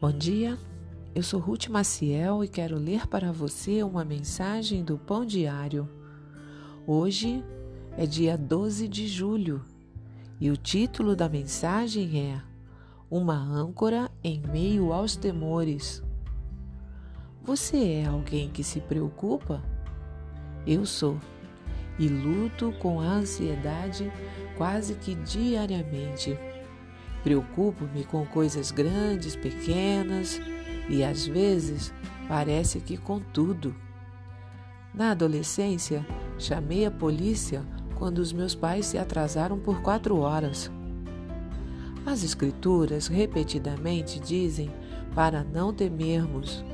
Bom 0.00 0.12
dia, 0.12 0.58
eu 1.14 1.22
sou 1.22 1.38
Ruth 1.38 1.68
Maciel 1.68 2.42
e 2.42 2.48
quero 2.48 2.78
ler 2.78 3.06
para 3.06 3.30
você 3.30 3.82
uma 3.82 4.02
mensagem 4.02 4.82
do 4.82 4.96
Pão 4.96 5.26
Diário. 5.26 5.86
Hoje 6.86 7.44
é 7.98 8.06
dia 8.06 8.38
12 8.38 8.88
de 8.88 9.06
julho 9.06 9.62
e 10.40 10.50
o 10.50 10.56
título 10.56 11.14
da 11.14 11.28
mensagem 11.28 12.32
é 12.32 12.42
Uma 13.10 13.36
âncora 13.36 14.10
em 14.24 14.40
meio 14.40 14.90
aos 14.90 15.16
temores. 15.16 16.02
Você 17.42 18.00
é 18.02 18.06
alguém 18.06 18.48
que 18.48 18.64
se 18.64 18.80
preocupa? 18.80 19.62
Eu 20.66 20.86
sou 20.86 21.18
e 21.98 22.08
luto 22.08 22.72
com 22.78 23.02
a 23.02 23.06
ansiedade 23.06 24.10
quase 24.56 24.94
que 24.94 25.14
diariamente. 25.14 26.38
Preocupo-me 27.22 28.04
com 28.04 28.24
coisas 28.24 28.70
grandes, 28.70 29.36
pequenas 29.36 30.40
e 30.88 31.04
às 31.04 31.26
vezes 31.26 31.92
parece 32.26 32.80
que 32.80 32.96
com 32.96 33.20
tudo. 33.20 33.74
Na 34.94 35.12
adolescência, 35.12 36.04
chamei 36.38 36.84
a 36.86 36.90
polícia 36.90 37.62
quando 37.94 38.18
os 38.18 38.32
meus 38.32 38.54
pais 38.54 38.86
se 38.86 38.98
atrasaram 38.98 39.58
por 39.58 39.82
quatro 39.82 40.18
horas. 40.18 40.70
As 42.06 42.24
Escrituras 42.24 43.06
repetidamente 43.06 44.18
dizem 44.18 44.70
para 45.14 45.44
não 45.44 45.72
temermos. 45.72 46.64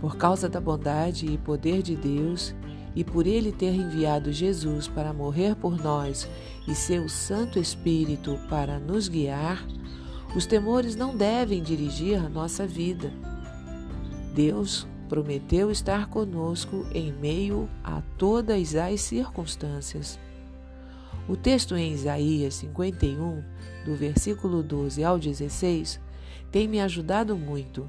Por 0.00 0.16
causa 0.16 0.48
da 0.48 0.60
bondade 0.60 1.26
e 1.26 1.36
poder 1.36 1.82
de 1.82 1.96
Deus, 1.96 2.54
e 2.94 3.02
por 3.02 3.26
Ele 3.26 3.50
ter 3.50 3.74
enviado 3.74 4.32
Jesus 4.32 4.86
para 4.88 5.12
morrer 5.12 5.56
por 5.56 5.76
nós 5.76 6.28
e 6.66 6.74
seu 6.74 7.08
Santo 7.08 7.58
Espírito 7.58 8.38
para 8.48 8.78
nos 8.78 9.08
guiar, 9.08 9.66
os 10.34 10.46
temores 10.46 10.96
não 10.96 11.16
devem 11.16 11.62
dirigir 11.62 12.18
a 12.18 12.28
nossa 12.28 12.66
vida. 12.66 13.12
Deus 14.34 14.86
prometeu 15.08 15.70
estar 15.70 16.08
conosco 16.08 16.86
em 16.92 17.12
meio 17.12 17.68
a 17.82 18.02
todas 18.18 18.74
as 18.74 19.00
circunstâncias. 19.00 20.18
O 21.28 21.36
texto 21.36 21.76
em 21.76 21.92
Isaías 21.92 22.54
51, 22.54 23.42
do 23.84 23.94
versículo 23.94 24.62
12 24.62 25.02
ao 25.04 25.18
16, 25.18 26.00
tem 26.50 26.68
me 26.68 26.80
ajudado 26.80 27.36
muito. 27.36 27.88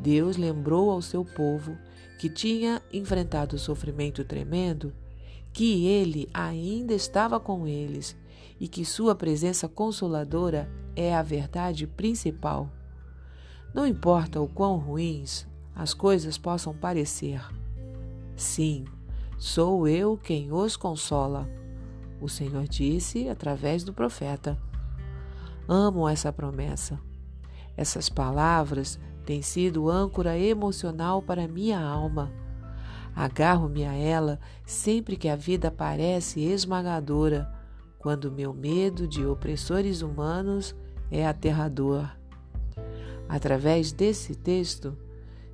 Deus 0.00 0.36
lembrou 0.36 0.90
ao 0.90 1.00
seu 1.00 1.24
povo 1.24 1.76
que 2.18 2.28
tinha 2.28 2.82
enfrentado 2.92 3.58
sofrimento 3.58 4.24
tremendo, 4.24 4.92
que 5.52 5.86
ele 5.86 6.28
ainda 6.32 6.94
estava 6.94 7.38
com 7.38 7.66
eles 7.66 8.16
e 8.60 8.68
que 8.68 8.84
sua 8.84 9.14
presença 9.14 9.68
consoladora 9.68 10.70
é 10.94 11.14
a 11.14 11.22
verdade 11.22 11.86
principal. 11.86 12.70
Não 13.74 13.86
importa 13.86 14.40
o 14.40 14.48
quão 14.48 14.78
ruins 14.78 15.46
as 15.74 15.92
coisas 15.92 16.38
possam 16.38 16.74
parecer. 16.74 17.42
Sim, 18.34 18.86
sou 19.38 19.86
eu 19.86 20.16
quem 20.16 20.52
os 20.52 20.76
consola. 20.76 21.48
O 22.20 22.28
Senhor 22.28 22.66
disse 22.66 23.28
através 23.28 23.84
do 23.84 23.92
profeta. 23.92 24.58
Amo 25.68 26.08
essa 26.08 26.32
promessa. 26.32 26.98
Essas 27.76 28.08
palavras 28.08 28.98
têm 29.26 29.42
sido 29.42 29.90
âncora 29.90 30.38
emocional 30.38 31.20
para 31.20 31.48
minha 31.48 31.80
alma. 31.80 32.32
Agarro-me 33.14 33.84
a 33.84 33.92
ela 33.92 34.38
sempre 34.64 35.16
que 35.16 35.28
a 35.28 35.34
vida 35.34 35.68
parece 35.68 36.40
esmagadora, 36.40 37.52
quando 37.98 38.30
meu 38.30 38.54
medo 38.54 39.08
de 39.08 39.26
opressores 39.26 40.00
humanos 40.00 40.76
é 41.10 41.26
aterrador. 41.26 42.08
Através 43.28 43.90
desse 43.90 44.36
texto, 44.36 44.96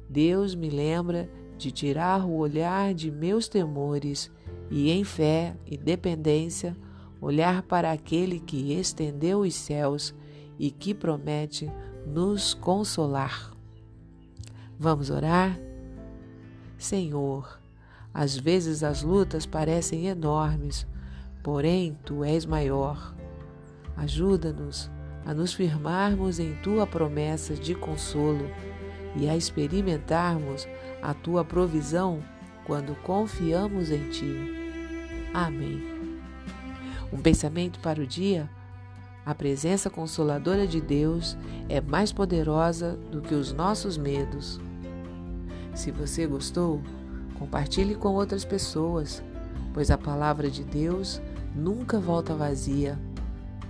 Deus 0.06 0.54
me 0.54 0.68
lembra 0.68 1.30
de 1.56 1.70
tirar 1.70 2.26
o 2.26 2.36
olhar 2.36 2.92
de 2.92 3.10
meus 3.10 3.48
temores 3.48 4.30
e, 4.70 4.91
em 4.91 5.02
fé 5.02 5.56
e 5.64 5.78
dependência, 5.78 6.76
olhar 7.20 7.62
para 7.62 7.91
aquele 7.91 8.38
que 8.38 8.74
estendeu 8.74 9.41
os 9.41 9.54
céus 9.54 10.14
e 10.58 10.70
que 10.70 10.92
promete 10.92 11.72
nos 12.04 12.52
consolar. 12.52 13.51
Vamos 14.78 15.10
orar? 15.10 15.59
Senhor, 16.77 17.60
às 18.12 18.37
vezes 18.37 18.83
as 18.83 19.03
lutas 19.03 19.47
parecem 19.47 20.06
enormes, 20.06 20.87
porém 21.43 21.97
tu 22.05 22.25
és 22.25 22.44
maior. 22.44 23.15
Ajuda-nos 23.97 24.91
a 25.25 25.33
nos 25.33 25.53
firmarmos 25.53 26.38
em 26.38 26.55
tua 26.56 26.87
promessa 26.87 27.55
de 27.55 27.75
consolo 27.75 28.50
e 29.15 29.28
a 29.28 29.37
experimentarmos 29.37 30.66
a 31.00 31.15
tua 31.15 31.44
provisão 31.44 32.22
quando 32.65 32.94
confiamos 33.03 33.91
em 33.91 34.09
ti. 34.10 34.34
Amém. 35.33 35.83
Um 37.12 37.19
pensamento 37.19 37.78
para 37.81 38.00
o 38.00 38.06
dia 38.06 38.49
a 39.25 39.34
presença 39.34 39.88
consoladora 39.88 40.66
de 40.66 40.81
Deus 40.81 41.37
é 41.69 41.81
mais 41.81 42.12
poderosa 42.12 42.99
do 43.10 43.21
que 43.21 43.34
os 43.34 43.53
nossos 43.53 43.97
medos. 43.97 44.60
Se 45.75 45.91
você 45.91 46.27
gostou, 46.27 46.83
compartilhe 47.38 47.94
com 47.94 48.15
outras 48.15 48.44
pessoas, 48.44 49.22
pois 49.72 49.91
a 49.91 49.99
palavra 49.99 50.50
de 50.50 50.65
Deus 50.65 51.22
nunca 51.55 52.00
volta 52.00 52.34
vazia. 52.34 52.99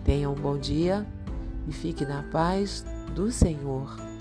Tenha 0.04 0.28
um 0.28 0.34
bom 0.34 0.58
dia 0.58 1.06
e 1.68 1.72
fique 1.72 2.04
na 2.04 2.22
paz 2.24 2.84
do 3.14 3.30
Senhor. 3.30 4.11